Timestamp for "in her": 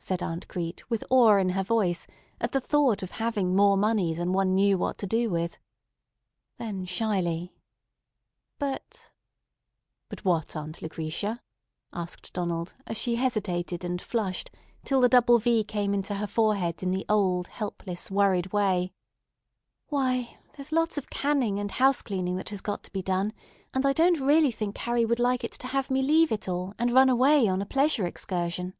1.36-1.64